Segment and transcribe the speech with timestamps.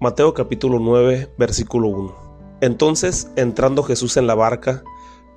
[0.00, 2.14] Mateo capítulo 9, versículo 1.
[2.60, 4.82] Entonces, entrando Jesús en la barca,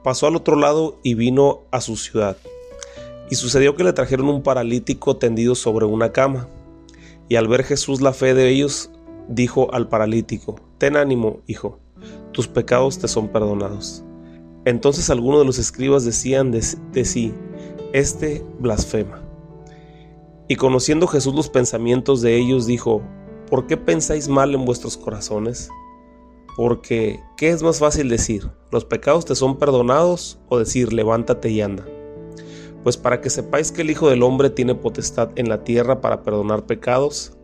[0.04, 2.38] pasó al otro lado y vino a su ciudad.
[3.30, 6.48] Y sucedió que le trajeron un paralítico tendido sobre una cama.
[7.30, 8.90] Y al ver Jesús la fe de ellos,
[9.30, 11.80] dijo al paralítico, Ten ánimo, hijo,
[12.32, 14.04] tus pecados te son perdonados.
[14.66, 17.32] Entonces algunos de los escribas decían de, de sí,
[17.94, 19.22] Este blasfema.
[20.48, 23.04] Y conociendo Jesús los pensamientos de ellos, dijo,
[23.50, 25.70] ¿Por qué pensáis mal en vuestros corazones?
[26.58, 28.50] Porque, ¿qué es más fácil decir?
[28.72, 30.40] ¿Los pecados te son perdonados?
[30.50, 31.86] o decir, levántate y anda?
[32.84, 36.24] Pues para que sepáis que el Hijo del Hombre tiene potestad en la tierra para
[36.24, 37.38] perdonar pecados,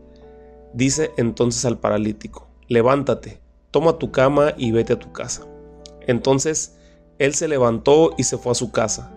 [0.74, 3.42] dice entonces al paralítico, levántate,
[3.72, 5.48] toma tu cama y vete a tu casa.
[6.02, 6.78] Entonces
[7.18, 9.16] él se levantó y se fue a su casa.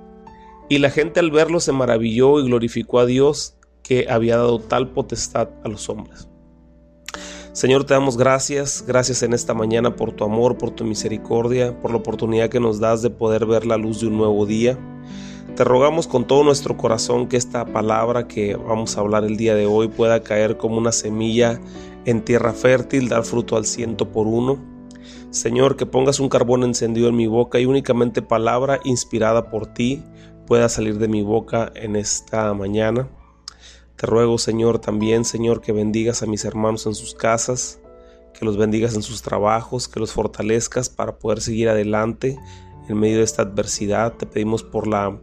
[0.69, 4.91] Y la gente al verlo se maravilló y glorificó a Dios que había dado tal
[4.91, 6.29] potestad a los hombres.
[7.57, 11.91] Señor, te damos gracias, gracias en esta mañana por tu amor, por tu misericordia, por
[11.91, 14.79] la oportunidad que nos das de poder ver la luz de un nuevo día.
[15.57, 19.55] Te rogamos con todo nuestro corazón que esta palabra que vamos a hablar el día
[19.55, 21.59] de hoy pueda caer como una semilla
[22.05, 24.63] en tierra fértil, dar fruto al ciento por uno.
[25.31, 30.05] Señor, que pongas un carbón encendido en mi boca y únicamente palabra inspirada por ti
[30.47, 33.09] pueda salir de mi boca en esta mañana.
[33.97, 37.81] Te ruego, Señor, también, Señor, que bendigas a mis hermanos en sus casas,
[38.39, 42.39] que los bendigas en sus trabajos, que los fortalezcas para poder seguir adelante
[42.89, 44.15] en medio de esta adversidad.
[44.15, 45.19] Te pedimos por la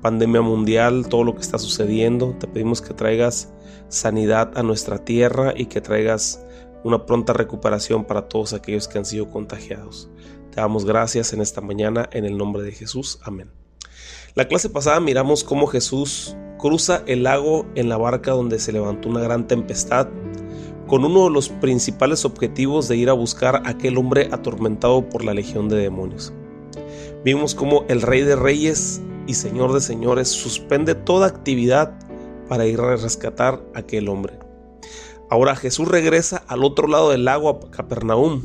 [0.00, 2.34] pandemia mundial, todo lo que está sucediendo.
[2.38, 3.52] Te pedimos que traigas
[3.88, 6.42] sanidad a nuestra tierra y que traigas
[6.84, 10.08] una pronta recuperación para todos aquellos que han sido contagiados.
[10.50, 13.18] Te damos gracias en esta mañana en el nombre de Jesús.
[13.22, 13.65] Amén.
[14.34, 19.08] La clase pasada miramos cómo Jesús cruza el lago en la barca donde se levantó
[19.08, 20.08] una gran tempestad,
[20.86, 25.24] con uno de los principales objetivos de ir a buscar a aquel hombre atormentado por
[25.24, 26.32] la legión de demonios.
[27.24, 31.98] Vimos cómo el rey de reyes y señor de señores suspende toda actividad
[32.48, 34.38] para ir a rescatar a aquel hombre.
[35.28, 38.42] Ahora Jesús regresa al otro lado del lago a Capernaum.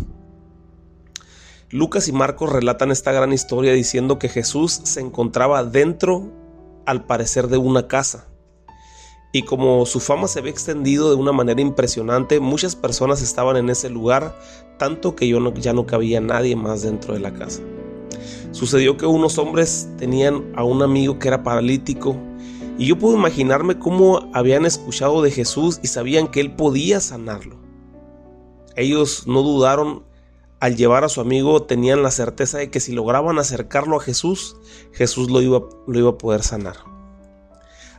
[1.71, 6.29] Lucas y Marcos relatan esta gran historia diciendo que Jesús se encontraba dentro
[6.85, 8.27] al parecer de una casa.
[9.31, 13.69] Y como su fama se había extendido de una manera impresionante, muchas personas estaban en
[13.69, 14.37] ese lugar,
[14.77, 17.61] tanto que yo ya no cabía nadie más dentro de la casa.
[18.51, 22.17] Sucedió que unos hombres tenían a un amigo que era paralítico,
[22.77, 27.61] y yo puedo imaginarme cómo habían escuchado de Jesús y sabían que él podía sanarlo.
[28.75, 30.10] Ellos no dudaron
[30.61, 34.55] al llevar a su amigo tenían la certeza de que si lograban acercarlo a Jesús,
[34.93, 36.77] Jesús lo iba, lo iba a poder sanar.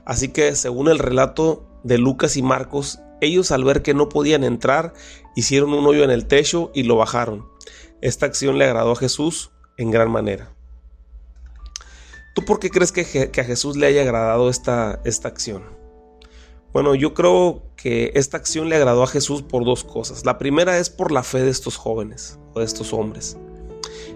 [0.04, 4.44] Así que según el relato de Lucas y Marcos, ellos al ver que no podían
[4.44, 4.94] entrar,
[5.34, 7.48] hicieron un hoyo en el techo y lo bajaron.
[8.00, 10.54] Esta acción le agradó a Jesús en gran manera.
[12.36, 15.64] ¿Tú por qué crees que, a Jesús le haya agradado esta, esta acción?
[16.72, 20.24] Bueno, yo creo que esta acción le agradó a Jesús por dos cosas.
[20.24, 23.36] La primera es por la fe de estos jóvenes o de estos hombres.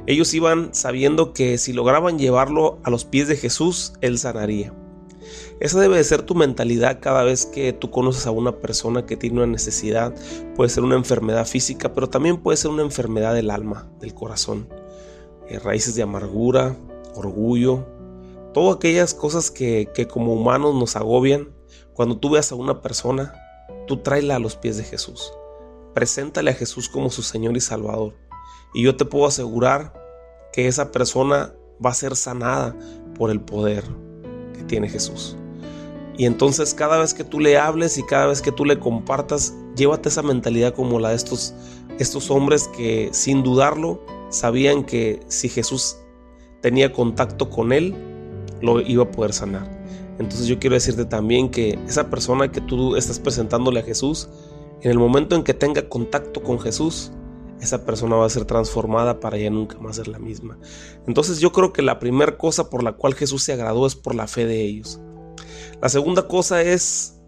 [0.07, 4.73] Ellos iban sabiendo que si lograban llevarlo a los pies de Jesús, Él sanaría.
[5.61, 9.19] Esa debe de ser tu mentalidad cada vez que tú conoces a una persona que
[9.19, 10.15] tiene una necesidad.
[10.55, 14.69] Puede ser una enfermedad física, pero también puede ser una enfermedad del alma, del corazón.
[15.49, 16.75] Eh, raíces de amargura,
[17.15, 17.85] orgullo,
[18.55, 21.56] todas aquellas cosas que, que como humanos nos agobian
[21.97, 23.33] cuando tú veas a una persona,
[23.87, 25.33] tú tráela a los pies de Jesús.
[25.95, 28.15] Preséntale a Jesús como su Señor y Salvador.
[28.75, 29.95] Y yo te puedo asegurar
[30.53, 31.55] que esa persona
[31.85, 32.77] va a ser sanada
[33.17, 33.83] por el poder
[34.55, 35.39] que tiene Jesús.
[36.19, 39.55] Y entonces cada vez que tú le hables y cada vez que tú le compartas,
[39.75, 41.55] llévate esa mentalidad como la de estos,
[41.99, 45.97] estos hombres que sin dudarlo sabían que si Jesús
[46.61, 47.95] tenía contacto con él,
[48.61, 49.76] lo iba a poder sanar.
[50.19, 54.29] Entonces yo quiero decirte también que esa persona que tú estás presentándole a Jesús,
[54.83, 57.13] en el momento en que tenga contacto con Jesús,
[57.61, 60.59] esa persona va a ser transformada para ya nunca más ser la misma.
[61.07, 64.15] Entonces yo creo que la primera cosa por la cual Jesús se agradó es por
[64.15, 65.01] la fe de ellos.
[65.81, 67.21] La segunda cosa es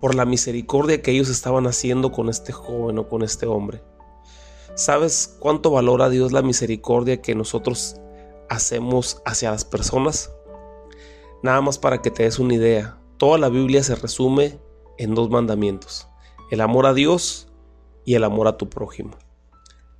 [0.00, 3.82] por la misericordia que ellos estaban haciendo con este joven o con este hombre.
[4.74, 7.96] ¿Sabes cuánto valora Dios la misericordia que nosotros
[8.48, 10.30] hacemos hacia las personas?
[11.42, 14.58] Nada más para que te des una idea, toda la Biblia se resume
[14.96, 16.08] en dos mandamientos,
[16.50, 17.48] el amor a Dios
[18.04, 19.16] y el amor a tu prójimo.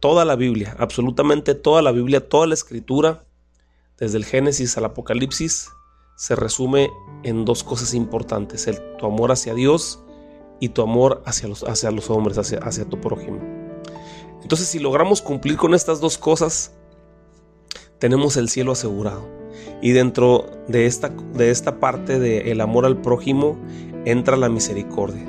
[0.01, 3.25] Toda la Biblia, absolutamente toda la Biblia, toda la escritura,
[3.99, 5.71] desde el Génesis al Apocalipsis,
[6.17, 6.91] se resume
[7.23, 10.03] en dos cosas importantes, el, tu amor hacia Dios
[10.59, 13.39] y tu amor hacia los, hacia los hombres, hacia, hacia tu prójimo.
[14.43, 16.73] Entonces si logramos cumplir con estas dos cosas,
[18.01, 19.38] tenemos el cielo asegurado.
[19.81, 23.57] Y dentro de esta, de esta parte del amor al prójimo
[24.05, 25.25] entra la misericordia.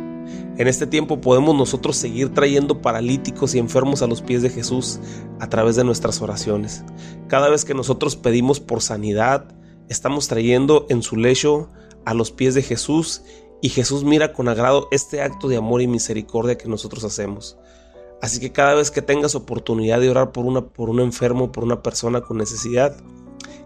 [0.57, 4.99] En este tiempo podemos nosotros seguir trayendo paralíticos y enfermos a los pies de Jesús
[5.39, 6.83] a través de nuestras oraciones.
[7.27, 9.55] Cada vez que nosotros pedimos por sanidad,
[9.87, 11.69] estamos trayendo en su lecho
[12.05, 13.21] a los pies de Jesús
[13.61, 17.57] y Jesús mira con agrado este acto de amor y misericordia que nosotros hacemos.
[18.21, 21.63] Así que cada vez que tengas oportunidad de orar por, una, por un enfermo, por
[21.63, 22.97] una persona con necesidad,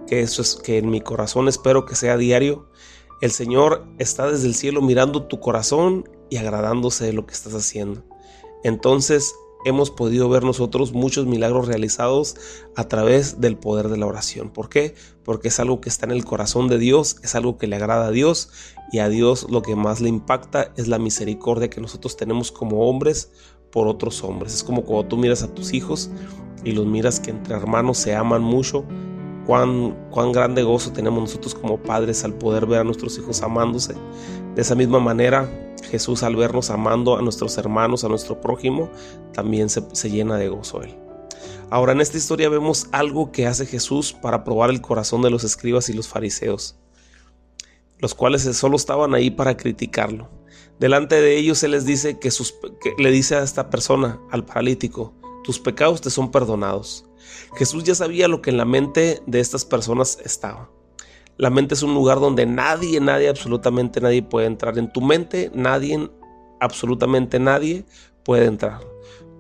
[0.08, 2.68] que eso es que en mi corazón espero que sea diario,
[3.22, 7.54] el Señor está desde el cielo mirando tu corazón y agradándose de lo que estás
[7.54, 8.04] haciendo.
[8.64, 9.34] Entonces
[9.66, 12.36] hemos podido ver nosotros muchos milagros realizados
[12.75, 14.50] a través del poder de la oración.
[14.50, 14.96] ¿Por qué?
[15.24, 18.08] Porque es algo que está en el corazón de Dios, es algo que le agrada
[18.08, 18.50] a Dios
[18.92, 22.90] y a Dios lo que más le impacta es la misericordia que nosotros tenemos como
[22.90, 23.31] hombres
[23.72, 24.54] por otros hombres.
[24.54, 26.10] Es como cuando tú miras a tus hijos
[26.64, 28.86] y los miras que entre hermanos se aman mucho
[29.45, 33.95] cuán, cuán grande gozo tenemos nosotros como padres al poder ver a nuestros hijos amándose.
[34.56, 35.50] De esa misma manera,
[35.90, 38.90] Jesús al vernos amando a nuestros hermanos, a nuestro prójimo,
[39.34, 40.95] también se, se llena de gozo él.
[41.69, 45.44] Ahora en esta historia vemos algo que hace Jesús para probar el corazón de los
[45.44, 46.75] escribas y los fariseos,
[48.00, 50.30] los cuales solo estaban ahí para criticarlo.
[50.80, 54.46] Delante de ellos Él les dice que, sus, que le dice a esta persona, al
[54.46, 55.13] paralítico,
[55.44, 57.06] tus pecados te son perdonados.
[57.56, 60.70] Jesús ya sabía lo que en la mente de estas personas estaba.
[61.38, 64.78] La mente es un lugar donde nadie, nadie, absolutamente nadie puede entrar.
[64.78, 66.10] En tu mente nadie,
[66.60, 67.86] absolutamente nadie
[68.24, 68.81] puede entrar.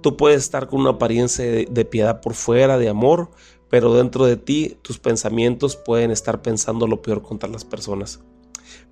[0.01, 3.29] Tú puedes estar con una apariencia de, piedad por fuera, de amor,
[3.69, 8.19] pero dentro de ti tus pensamientos pueden estar pensando lo peor contra las personas.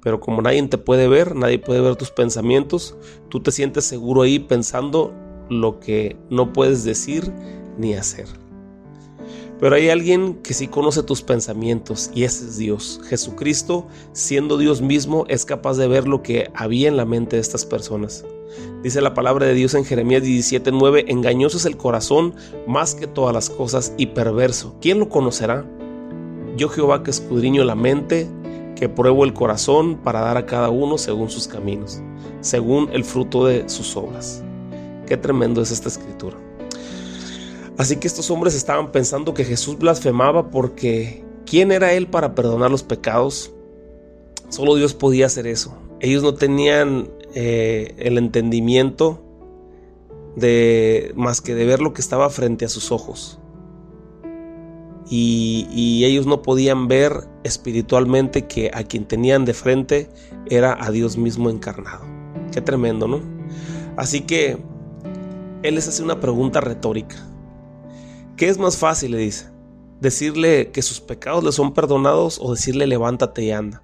[0.01, 2.95] Pero como nadie te puede ver, nadie puede ver tus pensamientos,
[3.29, 5.13] tú te sientes seguro ahí pensando
[5.49, 7.31] lo que no puedes decir
[7.77, 8.27] ni hacer.
[9.61, 12.99] Pero hay alguien que sí conoce tus pensamientos y ese es Dios.
[13.07, 17.43] Jesucristo, siendo Dios mismo, es capaz de ver lo que había en la mente de
[17.43, 18.25] estas personas.
[18.81, 22.33] Dice la palabra de Dios en Jeremías 17:9, engañoso es el corazón
[22.67, 24.75] más que todas las cosas y perverso.
[24.81, 25.63] ¿Quién lo conocerá?
[26.57, 28.27] Yo Jehová que escudriño la mente,
[28.75, 32.01] que pruebo el corazón para dar a cada uno según sus caminos,
[32.39, 34.43] según el fruto de sus obras.
[35.05, 36.35] Qué tremendo es esta escritura.
[37.77, 42.69] Así que estos hombres estaban pensando que Jesús blasfemaba porque ¿quién era él para perdonar
[42.69, 43.51] los pecados?
[44.50, 45.77] Solo Dios podía hacer eso.
[46.00, 49.23] Ellos no tenían eh, el entendimiento
[50.35, 53.39] de más que de ver lo que estaba frente a sus ojos.
[55.09, 60.09] Y, y, ellos no podían ver espiritualmente que a quien tenían de frente
[60.50, 62.06] era a Dios mismo encarnado.
[62.53, 63.19] Qué tremendo, ¿no?
[63.97, 64.57] Así que
[65.63, 67.30] Él les hace una pregunta retórica.
[68.41, 69.11] ¿Qué es más fácil?
[69.11, 69.51] le dice.
[69.99, 73.83] ¿Decirle que sus pecados le son perdonados o decirle levántate y anda?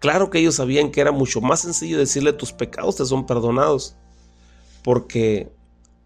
[0.00, 3.96] Claro que ellos sabían que era mucho más sencillo decirle tus pecados te son perdonados.
[4.84, 5.50] Porque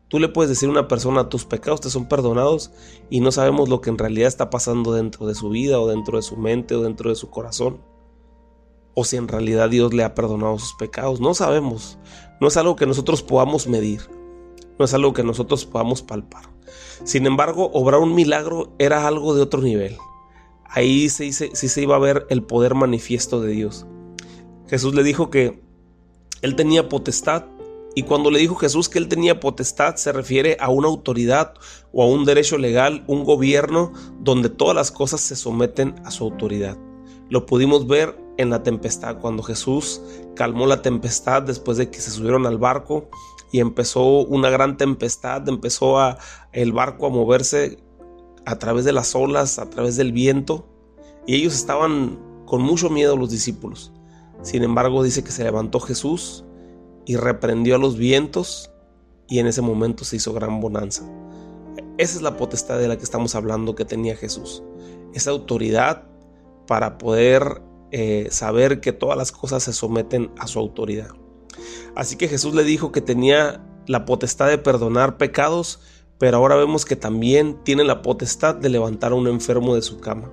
[0.06, 2.70] tú le puedes decir a una persona tus pecados te son perdonados
[3.10, 6.16] y no sabemos lo que en realidad está pasando dentro de su vida o dentro
[6.16, 7.80] de su mente o dentro de su corazón.
[8.94, 11.20] O si en realidad Dios le ha perdonado sus pecados.
[11.20, 11.98] No sabemos.
[12.40, 14.02] No es algo que nosotros podamos medir.
[14.78, 16.44] No es algo que nosotros podamos palpar.
[17.04, 19.96] Sin embargo, obrar un milagro era algo de otro nivel.
[20.64, 23.86] Ahí sí, se iba a ver el poder manifiesto de Dios.
[24.66, 25.62] Jesús le dijo que
[26.42, 27.44] él tenía potestad
[27.94, 31.54] y cuando le dijo Jesús que él tenía potestad se refiere a una autoridad
[31.92, 36.24] o a un derecho legal, un gobierno donde todas las cosas se someten a su
[36.24, 36.76] autoridad.
[37.30, 40.00] Lo pudimos ver en la tempestad, cuando Jesús
[40.34, 43.08] calmó la tempestad después de que se subieron al barco
[43.54, 46.18] y empezó una gran tempestad, empezó a,
[46.50, 47.78] el barco a moverse
[48.46, 50.66] a través de las olas, a través del viento,
[51.24, 53.92] y ellos estaban con mucho miedo los discípulos.
[54.42, 56.44] Sin embargo, dice que se levantó Jesús
[57.06, 58.72] y reprendió a los vientos
[59.28, 61.08] y en ese momento se hizo gran bonanza.
[61.96, 64.64] Esa es la potestad de la que estamos hablando que tenía Jesús.
[65.12, 66.08] Esa autoridad
[66.66, 71.10] para poder eh, saber que todas las cosas se someten a su autoridad.
[71.94, 75.80] Así que Jesús le dijo que tenía la potestad de perdonar pecados,
[76.18, 80.00] pero ahora vemos que también tiene la potestad de levantar a un enfermo de su
[80.00, 80.30] cama.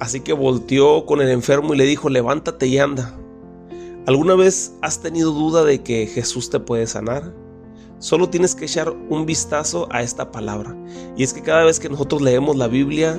[0.00, 3.14] Así que volteó con el enfermo y le dijo, levántate y anda.
[4.06, 7.32] ¿Alguna vez has tenido duda de que Jesús te puede sanar?
[7.98, 10.76] Solo tienes que echar un vistazo a esta palabra.
[11.16, 13.18] Y es que cada vez que nosotros leemos la Biblia,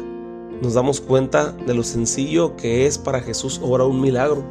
[0.62, 4.46] nos damos cuenta de lo sencillo que es para Jesús obrar un milagro.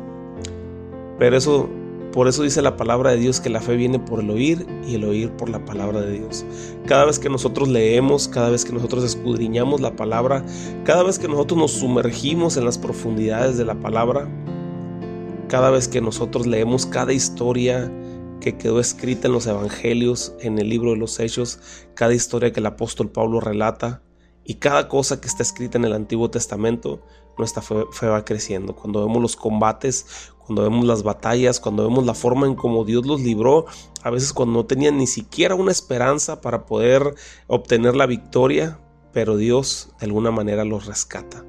[1.19, 1.69] Pero eso
[2.15, 4.95] Por eso dice la palabra de Dios que la fe viene por el oír y
[4.95, 6.45] el oír por la palabra de Dios.
[6.87, 10.45] Cada vez que nosotros leemos, cada vez que nosotros escudriñamos la palabra,
[10.85, 14.29] cada vez que nosotros nos sumergimos en las profundidades de la palabra,
[15.49, 17.93] cada vez que nosotros leemos cada historia
[18.41, 21.59] que quedó escrita en los evangelios, en el libro de los hechos,
[21.95, 24.03] cada historia que el apóstol Pablo relata
[24.45, 27.03] y cada cosa que está escrita en el Antiguo Testamento,
[27.39, 28.77] nuestra fe, va creciendo.
[28.77, 33.07] Cuando vemos los combates, cuando vemos las batallas, cuando vemos la forma en cómo Dios
[33.07, 33.67] los libró,
[34.03, 37.15] a veces cuando no tenían ni siquiera una esperanza para poder
[37.47, 38.79] obtener la victoria,
[39.13, 41.45] pero Dios de alguna manera los rescata.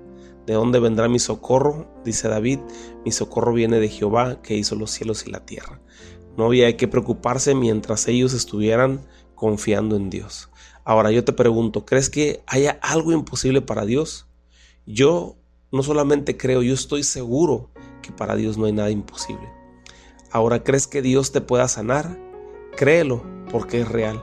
[0.46, 1.88] ¿De dónde vendrá mi socorro?
[2.06, 2.60] Dice David,
[3.04, 5.82] mi socorro viene de Jehová que hizo los cielos y la tierra.
[6.38, 10.50] No había que preocuparse mientras ellos estuvieran confiando en Dios.
[10.84, 14.28] Ahora yo te pregunto, ¿crees que haya algo imposible para Dios?
[14.86, 15.36] Yo
[15.72, 17.72] no solamente creo, yo estoy seguro
[18.12, 19.48] para Dios no hay nada imposible.
[20.32, 22.20] Ahora, ¿crees que Dios te pueda sanar?
[22.76, 24.22] Créelo porque es real.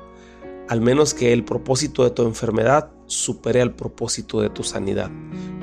[0.68, 5.10] Al menos que el propósito de tu enfermedad supere al propósito de tu sanidad,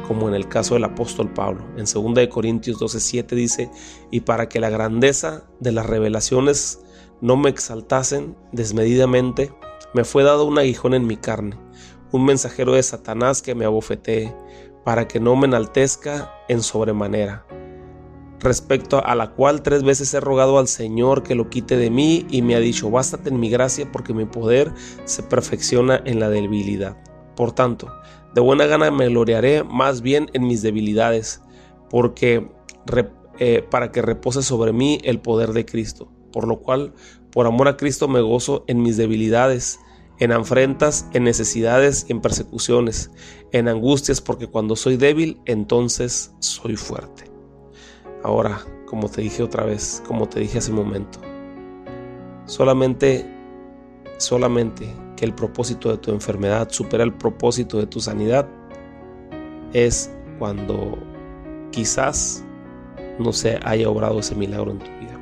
[0.08, 1.66] como en el caso del apóstol Pablo.
[1.78, 3.72] En 2 Corintios 12:7 dice,
[4.12, 6.80] y para que la grandeza de las revelaciones
[7.22, 9.54] no me exaltasen desmedidamente,
[9.94, 11.58] me fue dado un aguijón en mi carne,
[12.12, 14.36] un mensajero de Satanás que me abofetee,
[14.84, 17.46] para que no me enaltezca en sobremanera
[18.40, 22.26] respecto a la cual tres veces he rogado al Señor que lo quite de mí
[22.30, 24.72] y me ha dicho, bástate en mi gracia porque mi poder
[25.06, 26.98] se perfecciona en la debilidad.
[27.36, 27.92] Por tanto,
[28.34, 31.42] de buena gana me gloriaré más bien en mis debilidades,
[31.90, 32.48] porque
[33.40, 36.12] eh, para que repose sobre mí el poder de Cristo.
[36.32, 36.94] Por lo cual,
[37.32, 39.80] por amor a Cristo me gozo en mis debilidades,
[40.20, 43.12] en afrentas, en necesidades en persecuciones,
[43.52, 47.29] en angustias, porque cuando soy débil, entonces soy fuerte.
[48.24, 51.20] Ahora, como te dije otra vez, como te dije hace un momento,
[52.46, 53.26] solamente,
[54.18, 58.48] solamente que el propósito de tu enfermedad supera el propósito de tu sanidad
[59.74, 60.98] es cuando
[61.72, 62.44] quizás
[63.20, 65.20] no se haya obrado ese milagro en tu vida.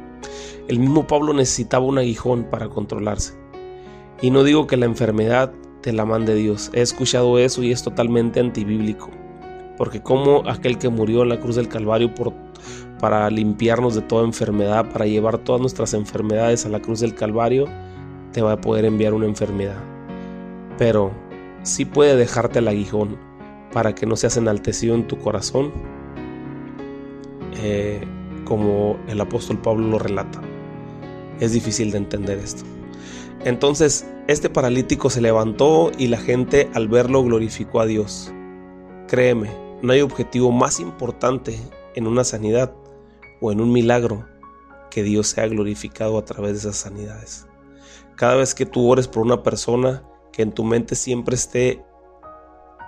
[0.68, 3.34] El mismo Pablo necesitaba un aguijón para controlarse.
[4.22, 6.72] Y no digo que la enfermedad te la mande Dios.
[6.74, 9.10] He escuchado eso y es totalmente antibíblico.
[9.78, 12.34] Porque como aquel que murió en la cruz del Calvario por
[13.00, 17.66] para limpiarnos de toda enfermedad, para llevar todas nuestras enfermedades a la cruz del Calvario,
[18.32, 19.78] te va a poder enviar una enfermedad.
[20.78, 21.12] Pero
[21.64, 23.18] sí puede dejarte el aguijón
[23.72, 25.72] para que no seas enaltecido en tu corazón,
[27.62, 28.02] eh,
[28.46, 30.42] como el apóstol Pablo lo relata.
[31.40, 32.64] Es difícil de entender esto.
[33.46, 38.32] Entonces, este paralítico se levantó y la gente al verlo glorificó a Dios.
[39.08, 39.50] Créeme,
[39.82, 41.58] no hay objetivo más importante
[41.98, 42.76] en una sanidad
[43.42, 44.28] o en un milagro,
[44.92, 47.48] que Dios sea glorificado a través de esas sanidades.
[48.16, 51.84] Cada vez que tú ores por una persona, que en tu mente siempre esté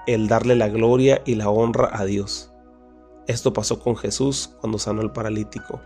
[0.05, 2.53] el darle la gloria y la honra a Dios.
[3.25, 5.81] Esto pasó con Jesús cuando sanó al paralítico.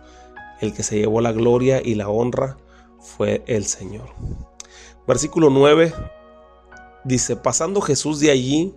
[0.59, 2.57] El que se llevó la gloria y la honra
[2.99, 4.09] fue el Señor.
[5.07, 5.93] Versículo 9
[7.05, 8.75] dice, pasando Jesús de allí,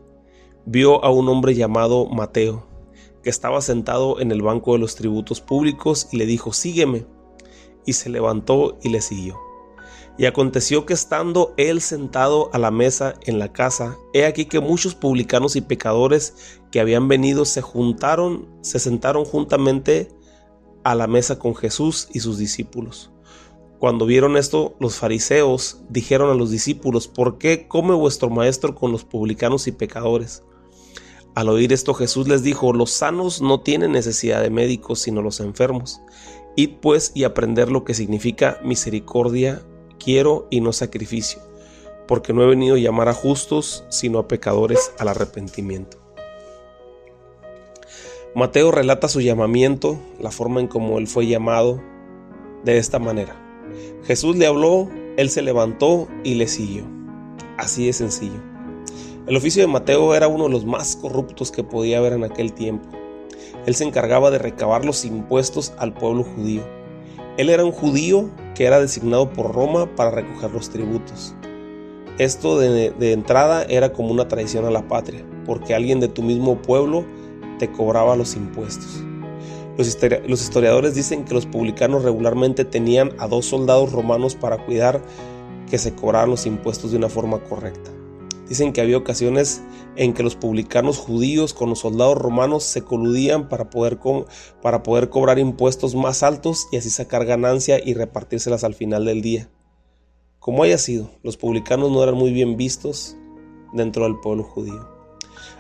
[0.65, 2.75] vio a un hombre llamado Mateo
[3.26, 7.06] que estaba sentado en el banco de los tributos públicos y le dijo, sígueme.
[7.85, 9.37] Y se levantó y le siguió.
[10.16, 14.61] Y aconteció que estando él sentado a la mesa en la casa, he aquí que
[14.61, 20.09] muchos publicanos y pecadores que habían venido se juntaron, se sentaron juntamente
[20.85, 23.11] a la mesa con Jesús y sus discípulos.
[23.80, 28.92] Cuando vieron esto, los fariseos dijeron a los discípulos, ¿por qué come vuestro maestro con
[28.92, 30.45] los publicanos y pecadores?
[31.37, 35.40] Al oír esto Jesús les dijo, los sanos no tienen necesidad de médicos, sino los
[35.40, 36.00] enfermos.
[36.57, 39.62] Id pues y aprender lo que significa misericordia,
[40.02, 41.43] quiero y no sacrificio,
[42.09, 45.99] porque no he venido a llamar a justos, sino a pecadores al arrepentimiento.
[48.35, 51.83] Mateo relata su llamamiento, la forma en cómo él fue llamado,
[52.64, 53.37] de esta manera.
[54.05, 54.88] Jesús le habló,
[55.19, 56.85] él se levantó y le siguió.
[57.59, 58.56] Así de sencillo.
[59.26, 62.52] El oficio de Mateo era uno de los más corruptos que podía haber en aquel
[62.52, 62.88] tiempo.
[63.66, 66.62] Él se encargaba de recabar los impuestos al pueblo judío.
[67.37, 71.35] Él era un judío que era designado por Roma para recoger los tributos.
[72.18, 76.62] Esto de, entrada era como una traición a la patria, porque alguien de tu mismo
[76.62, 77.04] pueblo
[77.59, 79.02] te cobraba los impuestos.
[79.76, 85.02] Los, historiadores dicen que los publicanos regularmente tenían a dos soldados romanos para cuidar
[85.68, 87.96] que se cobraran los impuestos de una forma correcta.
[88.49, 89.62] Dicen que había ocasiones
[89.97, 93.99] en que los publicanos judíos con los soldados romanos se coludían para poder,
[94.62, 99.21] para poder cobrar impuestos más altos y así sacar ganancia y repartírselas al final del
[99.21, 99.50] día.
[100.38, 103.17] Como haya sido, los publicanos no eran muy bien vistos
[103.73, 104.88] dentro del pueblo judío.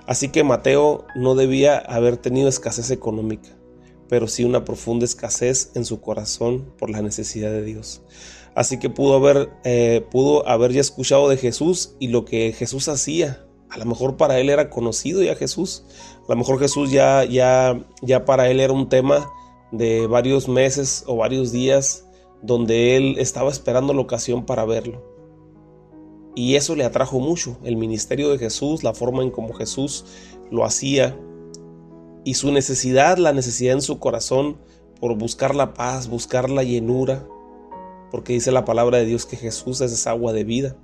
[0.06, 3.48] Así que Mateo no debía haber tenido escasez económica,
[4.08, 8.02] pero sí una profunda escasez en su corazón por la necesidad de Dios.
[8.56, 12.88] Así que pudo haber, eh, pudo haber ya escuchado de Jesús y lo que Jesús
[12.88, 13.46] hacía.
[13.68, 15.84] A lo mejor para él era conocido ya Jesús.
[16.26, 19.30] A lo mejor Jesús ya, ya, ya para él era un tema
[19.72, 22.06] de varios meses o varios días
[22.40, 25.04] donde él estaba esperando la ocasión para verlo.
[26.34, 30.06] Y eso le atrajo mucho, el ministerio de Jesús, la forma en cómo Jesús
[30.50, 31.18] lo hacía
[32.24, 34.56] y su necesidad, la necesidad en su corazón
[34.98, 37.26] por buscar la paz, buscar la llenura,
[38.10, 40.76] porque dice la palabra de Dios que Jesús es esa agua de vida,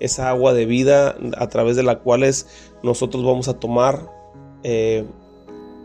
[0.00, 2.24] esa agua de vida a través de la cual
[2.82, 4.10] nosotros vamos a tomar
[4.64, 5.06] eh,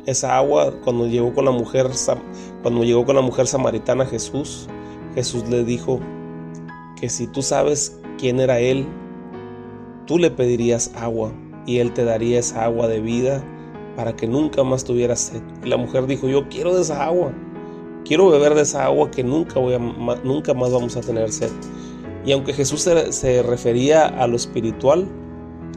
[0.07, 1.87] esa agua cuando llegó con la mujer
[2.63, 4.67] cuando llegó con la mujer samaritana Jesús
[5.13, 5.99] Jesús le dijo
[6.99, 8.87] que si tú sabes quién era él
[10.05, 11.31] tú le pedirías agua
[11.65, 13.43] y él te daría esa agua de vida
[13.95, 15.41] para que nunca más tuvieras sed.
[15.63, 17.33] Y la mujer dijo yo quiero de esa agua
[18.07, 21.51] quiero beber de esa agua que nunca, voy a, nunca más vamos a tener sed.
[22.25, 25.07] Y aunque Jesús se, se refería a lo espiritual,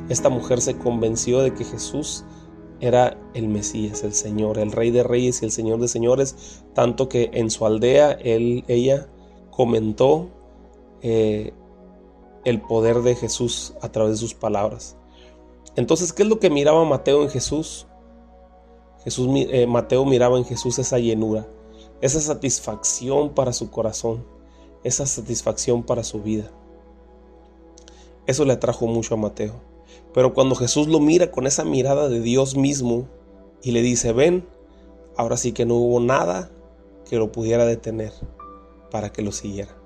[0.08, 2.24] esta mujer se convenció de que Jesús
[2.80, 7.08] era el Mesías, el Señor, el Rey de Reyes y el Señor de Señores, tanto
[7.08, 9.08] que en su aldea él, ella
[9.50, 10.30] comentó
[11.02, 11.52] eh,
[12.44, 14.96] el poder de Jesús a través de sus palabras.
[15.76, 17.86] Entonces, ¿qué es lo que miraba Mateo en Jesús?
[19.04, 21.46] Jesús eh, Mateo miraba en Jesús esa llenura,
[22.00, 24.24] esa satisfacción para su corazón,
[24.84, 26.50] esa satisfacción para su vida.
[28.26, 29.54] Eso le atrajo mucho a Mateo.
[30.14, 33.06] Pero cuando Jesús lo mira con esa mirada de Dios mismo
[33.62, 34.46] y le dice, ven,
[35.16, 36.50] ahora sí que no hubo nada
[37.08, 38.12] que lo pudiera detener
[38.90, 39.76] para que lo siguiera.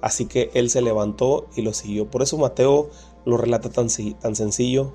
[0.00, 2.10] Así que él se levantó y lo siguió.
[2.10, 2.90] Por eso Mateo
[3.24, 3.88] lo relata tan,
[4.20, 4.92] tan sencillo.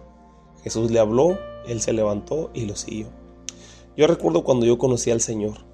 [0.63, 1.37] Jesús le habló,
[1.67, 3.07] él se levantó y lo siguió.
[3.95, 5.66] Yo recuerdo cuando yo conocí al Señor.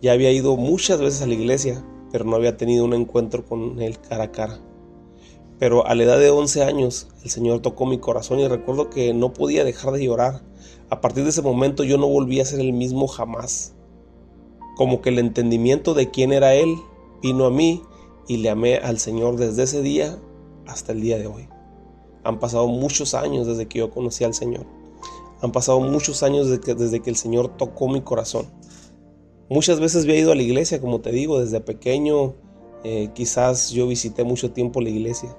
[0.00, 3.80] Ya había ido muchas veces a la iglesia, pero no había tenido un encuentro con
[3.80, 4.60] Él cara a cara.
[5.58, 9.12] Pero a la edad de 11 años el Señor tocó mi corazón y recuerdo que
[9.12, 10.42] no podía dejar de llorar.
[10.88, 13.74] A partir de ese momento yo no volví a ser el mismo jamás.
[14.76, 16.76] Como que el entendimiento de quién era Él
[17.20, 17.82] vino a mí
[18.28, 20.18] y le amé al Señor desde ese día
[20.66, 21.48] hasta el día de hoy.
[22.22, 24.66] Han pasado muchos años desde que yo conocí al Señor.
[25.40, 28.46] Han pasado muchos años desde que, desde que el Señor tocó mi corazón.
[29.50, 32.34] Muchas veces había ido a la iglesia, como te digo, desde pequeño
[32.84, 35.34] eh, quizás yo visité mucho tiempo la iglesia,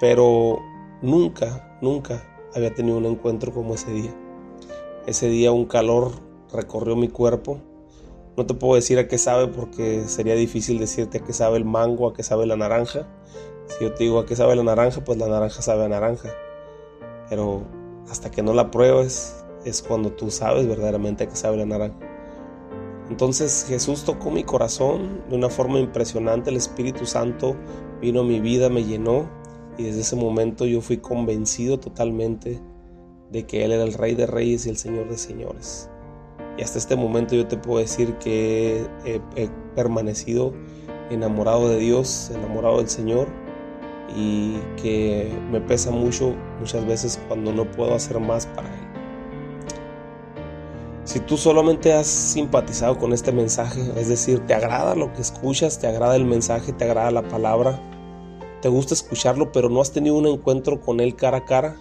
[0.00, 0.58] pero
[1.02, 4.14] nunca, nunca había tenido un encuentro como ese día.
[5.06, 6.12] Ese día un calor
[6.50, 7.58] recorrió mi cuerpo.
[8.38, 11.66] No te puedo decir a qué sabe porque sería difícil decirte a qué sabe el
[11.66, 13.06] mango, a qué sabe la naranja.
[13.66, 16.30] Si yo te digo a qué sabe la naranja, pues la naranja sabe a naranja.
[17.28, 17.64] Pero
[18.08, 22.09] hasta que no la pruebes es cuando tú sabes verdaderamente a qué sabe la naranja.
[23.10, 27.56] Entonces Jesús tocó mi corazón de una forma impresionante, el Espíritu Santo
[28.00, 29.28] vino a mi vida, me llenó
[29.76, 32.60] y desde ese momento yo fui convencido totalmente
[33.32, 35.90] de que Él era el Rey de Reyes y el Señor de Señores.
[36.56, 40.52] Y hasta este momento yo te puedo decir que he, permanecido
[41.10, 43.28] enamorado de Dios, enamorado del Señor
[44.14, 48.89] y que me pesa mucho muchas veces cuando no puedo hacer más para Él.
[51.10, 55.80] Si tú solamente has simpatizado con este mensaje, es decir, te agrada lo que escuchas,
[55.80, 57.80] te agrada el mensaje, te agrada la palabra,
[58.62, 61.76] te gusta escucharlo, pero no has tenido un encuentro con él cara a cara,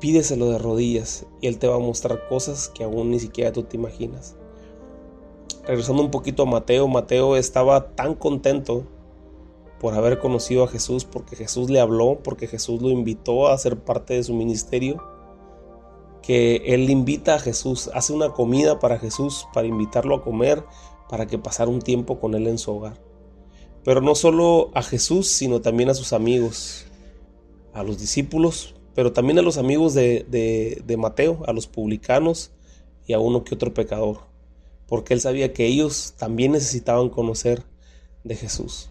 [0.00, 3.62] pídeselo de rodillas y él te va a mostrar cosas que aún ni siquiera tú
[3.62, 4.34] te imaginas.
[5.64, 8.82] Regresando un poquito a Mateo, Mateo estaba tan contento
[9.78, 13.78] por haber conocido a Jesús, porque Jesús le habló, porque Jesús lo invitó a ser
[13.78, 15.14] parte de su ministerio
[16.26, 20.64] que él invita a Jesús, hace una comida para Jesús, para invitarlo a comer,
[21.08, 23.00] para que pasara un tiempo con él en su hogar.
[23.84, 26.86] Pero no solo a Jesús, sino también a sus amigos,
[27.72, 30.26] a los discípulos, pero también a los amigos de,
[30.84, 32.50] de Mateo, a los publicanos
[33.06, 34.18] y a uno que otro pecador,
[34.88, 37.62] porque él sabía que ellos también necesitaban conocer
[38.24, 38.90] de Jesús.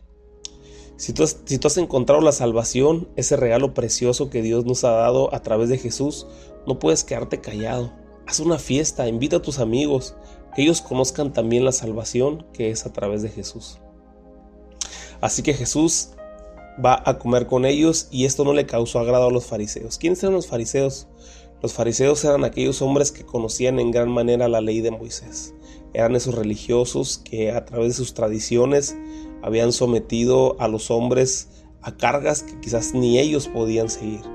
[0.97, 5.41] Si tú, has, encontrado la salvación, ese regalo precioso que Dios nos ha dado a
[5.41, 6.25] través de Jesús,
[6.67, 7.93] no puedes quedarte callado.
[8.27, 10.15] Haz una fiesta, invita a tus amigos,
[10.55, 13.79] que ellos conozcan también la salvación que es a través de Jesús.
[15.21, 16.09] Así que Jesús
[16.83, 19.97] va a comer con ellos y esto no le causó agrado a los fariseos.
[19.97, 21.07] ¿Quiénes eran los fariseos?
[21.61, 25.53] Los fariseos eran aquellos hombres que conocían en gran manera la ley de Moisés.
[25.93, 28.95] Eran esos religiosos que a través de sus tradiciones
[29.41, 31.49] habían sometido a los hombres
[31.81, 34.34] a cargas que quizás ni ellos podían seguir.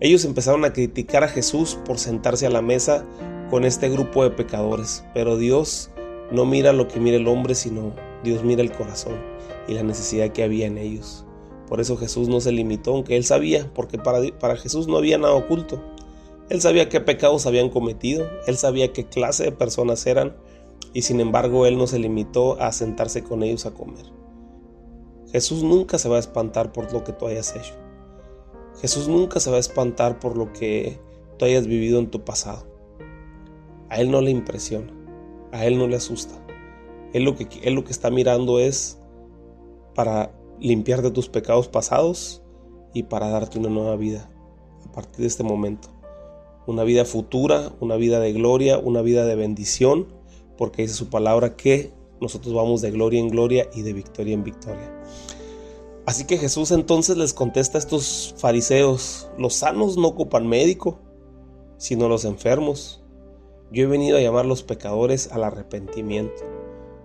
[0.00, 3.04] Ellos empezaron a criticar a Jesús por sentarse a la mesa
[3.50, 5.90] con este grupo de pecadores, pero Dios
[6.30, 9.16] no mira lo que mira el hombre, sino Dios mira el corazón
[9.66, 11.24] y la necesidad que había en ellos.
[11.66, 15.18] Por eso Jesús no se limitó, aunque él sabía, porque para, para Jesús no había
[15.18, 15.82] nada oculto.
[16.48, 20.36] Él sabía qué pecados habían cometido, él sabía qué clase de personas eran,
[20.94, 24.06] y sin embargo él no se limitó a sentarse con ellos a comer.
[25.32, 27.87] Jesús nunca se va a espantar por lo que tú hayas hecho.
[28.80, 31.00] Jesús nunca se va a espantar por lo que
[31.36, 32.66] tú hayas vivido en tu pasado.
[33.88, 34.92] A Él no le impresiona,
[35.52, 36.34] a Él no le asusta.
[37.12, 38.98] Él lo que, él lo que está mirando es
[39.94, 42.42] para limpiarte tus pecados pasados
[42.92, 44.30] y para darte una nueva vida
[44.86, 45.88] a partir de este momento.
[46.66, 50.06] Una vida futura, una vida de gloria, una vida de bendición,
[50.58, 54.44] porque dice su palabra que nosotros vamos de gloria en gloria y de victoria en
[54.44, 54.92] victoria.
[56.08, 60.98] Así que Jesús entonces les contesta a estos fariseos, los sanos no ocupan médico,
[61.76, 63.04] sino los enfermos.
[63.70, 66.44] Yo he venido a llamar a los pecadores al arrepentimiento,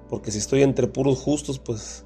[0.07, 2.05] porque si estoy entre puros justos, pues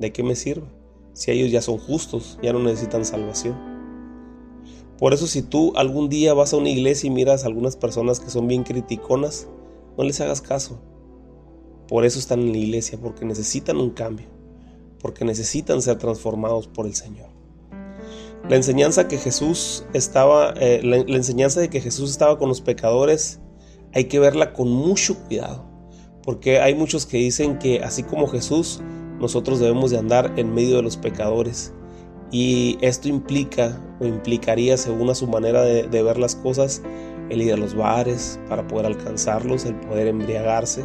[0.00, 0.66] ¿de qué me sirve?
[1.12, 3.56] Si ellos ya son justos, ya no necesitan salvación.
[4.98, 8.18] Por eso si tú algún día vas a una iglesia y miras a algunas personas
[8.18, 9.46] que son bien criticonas,
[9.96, 10.80] no les hagas caso.
[11.86, 14.26] Por eso están en la iglesia, porque necesitan un cambio,
[15.02, 17.28] porque necesitan ser transformados por el Señor.
[18.48, 23.40] La enseñanza que Jesús estaba, eh, la enseñanza de que Jesús estaba con los pecadores,
[23.94, 25.64] hay que verla con mucho cuidado,
[26.22, 28.80] porque hay muchos que dicen que así como Jesús,
[29.20, 31.72] nosotros debemos de andar en medio de los pecadores.
[32.32, 36.82] Y esto implica o implicaría, según a su manera de, ver las cosas,
[37.28, 40.82] el ir a los bares para poder alcanzarlos, el poder embriagarse.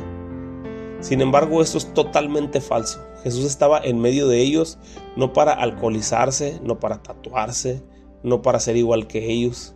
[0.99, 2.99] Sin embargo, esto es totalmente falso.
[3.23, 4.79] Jesús estaba en medio de ellos
[5.15, 7.83] no para alcoholizarse, no para tatuarse,
[8.23, 9.75] no para ser igual que ellos,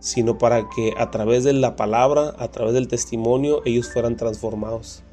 [0.00, 5.04] sino para que a través de la palabra, a través del testimonio, ellos fueran transformados.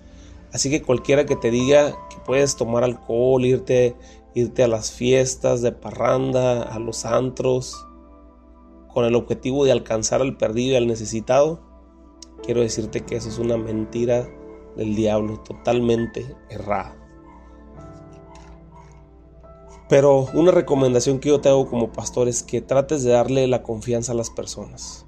[0.52, 3.96] Así que cualquiera que te diga que puedes tomar alcohol, irte,
[4.34, 7.86] irte a las fiestas de parranda, a los antros,
[8.92, 11.62] con el objetivo de alcanzar al perdido y al necesitado,
[12.42, 14.28] quiero decirte que eso es una mentira
[14.80, 16.96] del diablo, totalmente errada.
[19.90, 23.62] Pero una recomendación que yo te hago como pastor es que trates de darle la
[23.62, 25.06] confianza a las personas,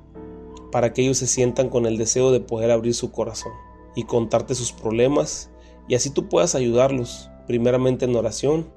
[0.72, 3.54] para que ellos se sientan con el deseo de poder abrir su corazón
[3.96, 5.50] y contarte sus problemas
[5.88, 8.72] y así tú puedas ayudarlos, primeramente en oración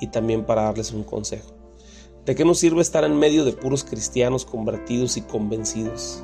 [0.00, 1.54] y también para darles un consejo.
[2.26, 6.22] ¿De qué nos sirve estar en medio de puros cristianos convertidos y convencidos?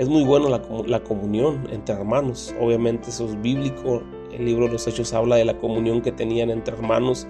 [0.00, 4.86] Es muy bueno la, comunión entre hermanos, obviamente eso es bíblico, el libro de los
[4.86, 7.26] Hechos habla de la comunión que tenían entre hermanos,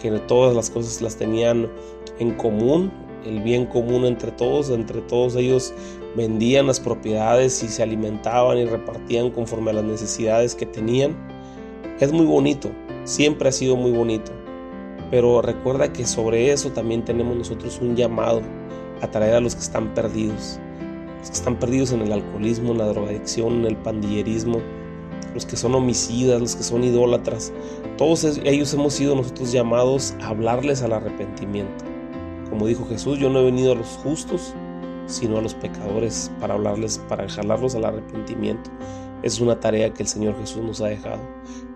[0.00, 1.68] que todas las cosas las tenían
[2.18, 2.90] en común,
[3.26, 5.74] el bien común entre todos, entre todos ellos
[6.16, 11.14] vendían las propiedades y se alimentaban y repartían conforme a las necesidades que tenían.
[12.00, 12.70] Es muy bonito,
[13.04, 14.32] siempre ha sido muy bonito,
[15.10, 18.40] pero recuerda que sobre eso también tenemos nosotros un llamado
[19.02, 20.58] a traer a los que están perdidos,
[21.24, 24.58] los que están perdidos en el alcoholismo, en la drogadicción, en el pandillerismo,
[25.32, 27.50] los que son homicidas, los que son idólatras,
[27.96, 31.82] todos ellos hemos sido nosotros llamados a hablarles al arrepentimiento.
[32.50, 34.54] Como dijo Jesús, yo no he venido a los justos,
[35.06, 38.70] sino a los pecadores para hablarles, para jalarlos al arrepentimiento.
[39.22, 41.22] Es una tarea que el Señor Jesús nos ha dejado.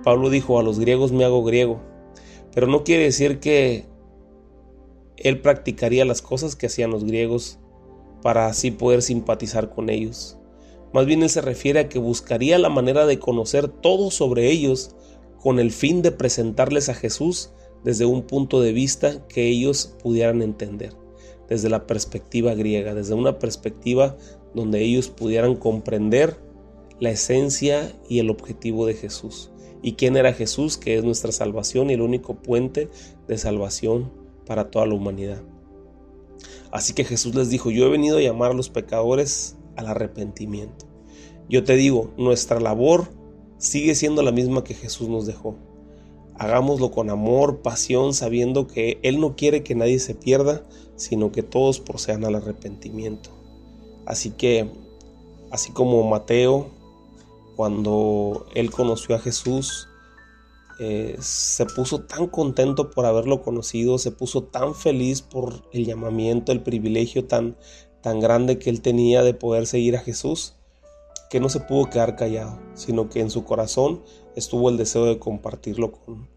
[0.04, 1.80] Pablo dijo, a los griegos me hago griego,
[2.54, 3.86] pero no quiere decir que
[5.16, 7.58] él practicaría las cosas que hacían los griegos
[8.22, 10.38] para así poder simpatizar con ellos.
[10.92, 14.94] Más bien él se refiere a que buscaría la manera de conocer todo sobre ellos
[15.38, 17.50] con el fin de presentarles a Jesús
[17.84, 20.94] desde un punto de vista que ellos pudieran entender
[21.48, 24.16] desde la perspectiva griega, desde una perspectiva
[24.54, 26.36] donde ellos pudieran comprender
[27.00, 29.50] la esencia y el objetivo de Jesús.
[29.82, 30.76] ¿Y quién era Jesús?
[30.76, 32.88] Que es nuestra salvación y el único puente
[33.26, 34.12] de salvación
[34.46, 35.42] para toda la humanidad.
[36.70, 40.86] Así que Jesús les dijo, yo he venido a llamar a los pecadores al arrepentimiento.
[41.48, 43.08] Yo te digo, nuestra labor
[43.58, 45.56] sigue siendo la misma que Jesús nos dejó.
[46.34, 50.62] Hagámoslo con amor, pasión, sabiendo que Él no quiere que nadie se pierda,
[50.96, 53.30] sino que todos procedan al arrepentimiento.
[54.04, 54.70] Así que,
[55.50, 56.70] así como Mateo,
[57.58, 59.87] cuando él conoció a Jesús,
[60.78, 66.52] eh, se puso tan contento por haberlo conocido, se puso tan feliz por el llamamiento,
[66.52, 67.56] el privilegio tan,
[68.00, 70.54] tan grande que él tenía de poder seguir a Jesús,
[71.30, 74.04] que no se pudo quedar callado, sino que en su corazón
[74.36, 76.28] estuvo el deseo de compartirlo con,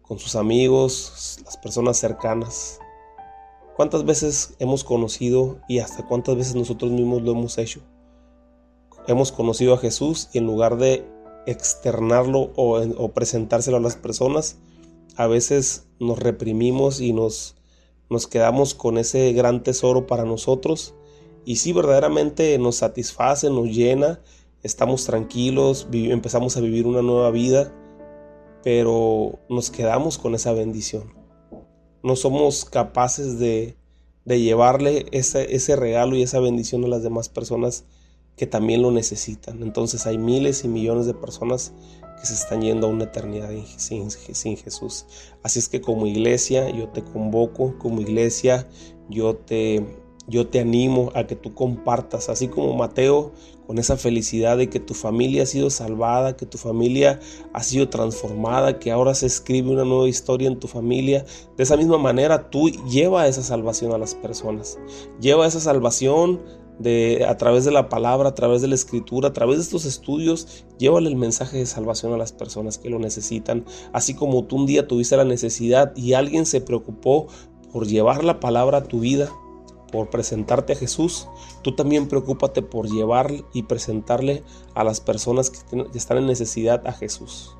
[0.00, 2.80] con sus amigos, las personas cercanas.
[3.76, 7.82] ¿Cuántas veces hemos conocido y hasta cuántas veces nosotros mismos lo hemos hecho?
[9.06, 11.06] Hemos conocido a Jesús y en lugar de
[11.46, 14.58] externarlo o, presentárselo a las personas,
[15.16, 17.56] a veces nos reprimimos y nos,
[18.08, 20.94] nos quedamos con ese gran tesoro para nosotros.
[21.44, 24.20] Y si verdaderamente nos satisface, nos llena,
[24.62, 27.74] estamos tranquilos, empezamos a vivir una nueva vida,
[28.62, 31.14] pero nos quedamos con esa bendición.
[32.02, 33.76] No somos capaces de,
[34.24, 37.84] de llevarle ese, ese regalo y esa bendición a las demás personas
[38.40, 39.62] que también lo necesitan.
[39.62, 41.74] Entonces hay miles y millones de personas
[42.18, 44.08] que se están yendo a una eternidad sin,
[44.56, 45.04] Jesús.
[45.42, 48.66] Así es que como iglesia yo te convoco, como iglesia
[49.10, 49.84] yo te,
[50.26, 53.32] yo te animo a que tú compartas, así como Mateo,
[53.66, 57.20] con esa felicidad de que tu familia ha sido salvada, que tu familia
[57.52, 61.26] ha sido transformada, que ahora se escribe una nueva historia en tu familia.
[61.58, 64.78] De esa misma manera tú lleva esa salvación a las personas.
[65.20, 66.40] Lleva esa salvación
[67.26, 70.64] a través de la palabra, a través de la escritura, a través de estos estudios,
[70.78, 73.64] llévale el mensaje de salvación a las personas que lo necesitan.
[73.92, 77.26] Así como tú un día tuviste la necesidad y alguien se preocupó
[77.72, 79.30] por llevar la palabra a tu vida,
[79.92, 81.28] por presentarte a Jesús,
[81.62, 85.58] tú también preocúpate por llevar y presentarle a las personas que
[85.94, 87.56] están en necesidad a Jesús,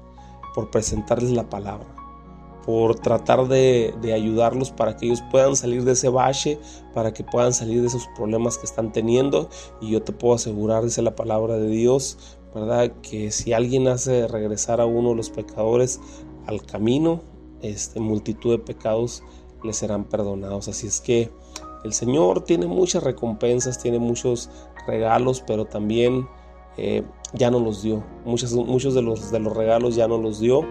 [0.54, 2.00] por presentarles la palabra
[2.64, 6.59] por tratar de, ayudarlos para que ellos puedan salir de ese bache,
[6.94, 9.49] para que puedan salir de esos problemas que están teniendo.
[9.81, 12.92] Y yo te puedo asegurar, dice la palabra de Dios, ¿verdad?
[13.03, 16.01] Que si alguien hace regresar a uno de los pecadores
[16.46, 17.23] al camino,
[17.62, 19.23] este, multitud de pecados
[19.62, 20.68] le serán perdonados.
[20.68, 21.31] Así es que
[21.85, 24.51] el Señor tiene muchas recompensas, tiene muchos
[24.87, 26.27] regalos, pero también
[26.77, 28.03] eh, ya no los dio.
[28.25, 30.64] Muchos, muchos de, los, de los regalos ya no los dio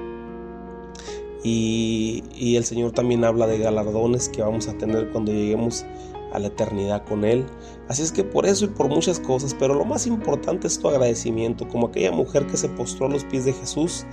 [1.43, 5.86] y, el Señor también habla de galardones que vamos a tener cuando lleguemos
[6.34, 7.45] a la eternidad con Él.
[7.88, 10.89] Así es que por eso y por muchas cosas, pero lo más importante es tu
[10.89, 14.06] agradecimiento, como aquella mujer que se postró a los pies de Jesús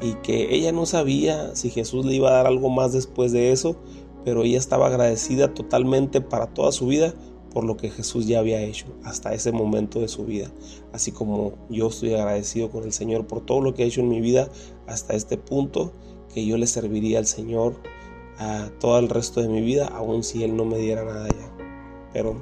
[0.00, 3.52] y que ella no sabía si Jesús le iba a dar algo más después de
[3.52, 3.76] eso,
[4.24, 7.14] pero ella estaba agradecida totalmente para toda su vida
[7.52, 10.50] por lo que Jesús ya había hecho hasta ese momento de su vida.
[10.92, 14.08] Así como yo estoy agradecido con el Señor por todo lo que ha hecho en
[14.08, 14.48] mi vida
[14.86, 15.92] hasta este punto
[16.34, 17.74] que yo le serviría al Señor
[18.38, 21.56] a todo el resto de mi vida, aun si Él no me diera nada ya.
[22.12, 22.36] Pero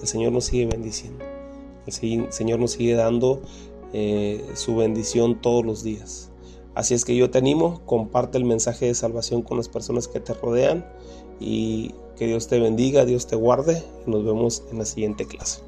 [0.00, 1.24] el Señor nos sigue bendiciendo.
[1.86, 3.40] El Señor nos sigue dando
[3.92, 6.30] eh, su bendición todos los días.
[6.74, 10.20] Así es que yo te animo, comparte el mensaje de salvación con las personas que
[10.20, 10.84] te rodean
[11.40, 15.60] y que Dios te bendiga, Dios te guarde nos vemos en la siguiente clase.